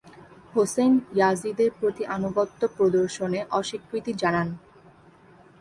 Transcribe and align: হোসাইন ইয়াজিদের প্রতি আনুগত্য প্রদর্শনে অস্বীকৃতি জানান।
হোসাইন 0.53 0.93
ইয়াজিদের 1.15 1.71
প্রতি 1.79 2.03
আনুগত্য 2.15 2.61
প্রদর্শনে 2.77 3.39
অস্বীকৃতি 3.51 4.11
জানান। 4.13 4.47